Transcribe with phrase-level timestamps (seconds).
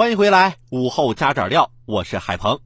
[0.00, 2.58] 欢迎回来，午后加点料，我是海鹏。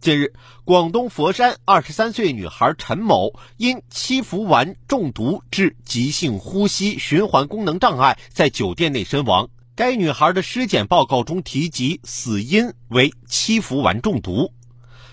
[0.00, 0.32] 近日，
[0.64, 9.48] 广东佛山二十三岁女孩陈某因七氟烷中毒致急性呼吸循环功能障碍，在酒店内身亡。
[9.76, 14.52] 该女孩的尸检报告中提及死因为七氟烷中毒，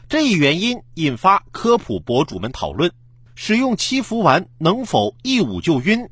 [0.10, 2.91] 这一原因引发科普博主们讨论：
[3.35, 6.10] 使用七氟烷能否一捂就晕？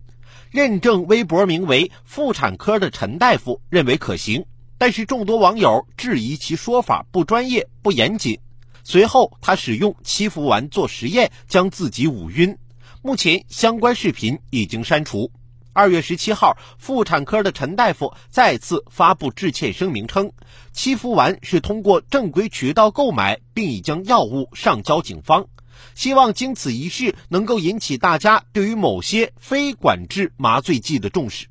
[0.51, 4.45] 认证微博名为“妇产科的陈大夫”认为可行。
[4.83, 8.37] 但是众多网友质疑其说法不专业、不严谨。
[8.83, 12.57] 随后，他使用七氟烷做实验，将自己捂晕。
[13.01, 15.31] 目前，相关视频已经删除。
[15.71, 20.33] 二月十七号，妇产科的陈大夫再次发布致歉声明称，
[20.73, 25.47] 七氟烷是通过正规渠道购买，并已将药物上交警方。
[25.95, 31.47] 希望经此一事能够引起大家对于某些非管制麻醉剂的重视。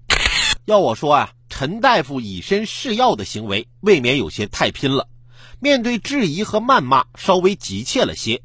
[0.66, 1.32] 要我说啊。
[1.62, 5.06] 陈大夫以身试药的行为未免有些太拼了，
[5.60, 8.42] 面对质疑和谩骂，稍微急切了些。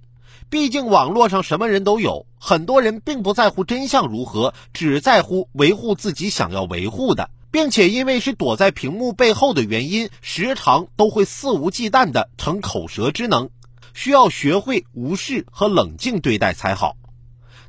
[0.51, 13.49] 毕竟网络上什么人都有，很多人并不在乎真相如何，只在乎维护自己想要维护的，并且因为是躲在屏幕背后的原因，时常都会肆无忌惮的逞口舌之能，
[13.95, 16.95] 需要学会无视和冷静对待才好。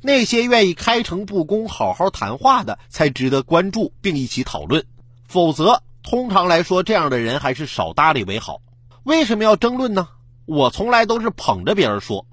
[0.03, 4.85] 那些愿意开诚布公、好好谈话的，才值得关注并一起讨论。
[5.29, 8.59] 否则，通常来说，这样的人还是少搭理为好。
[9.03, 10.07] 为什么要争论呢？
[10.47, 12.25] 我从来都是捧着别人说，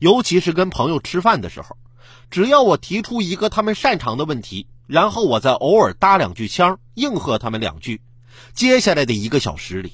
[0.00, 1.76] 尤其是跟朋友吃饭的时候，
[2.30, 8.00] 只要我提出一个他们擅长的问题，然后我再偶尔搭两句腔，应和他们两句，
[8.52, 9.92] 接下来的一个小时里，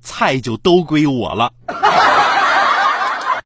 [0.00, 1.52] 菜就都归我了。